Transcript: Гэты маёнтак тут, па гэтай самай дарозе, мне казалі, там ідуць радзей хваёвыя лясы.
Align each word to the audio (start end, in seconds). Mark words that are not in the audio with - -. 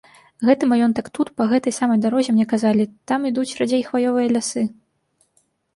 Гэты 0.47 0.69
маёнтак 0.71 1.11
тут, 1.17 1.27
па 1.41 1.47
гэтай 1.51 1.75
самай 1.79 1.99
дарозе, 2.07 2.29
мне 2.39 2.45
казалі, 2.55 2.91
там 3.13 3.29
ідуць 3.33 3.47
радзей 3.61 3.87
хваёвыя 3.91 4.27
лясы. 4.37 4.63